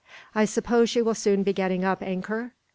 [0.33, 2.55] "I suppose you will soon be getting up anchor?"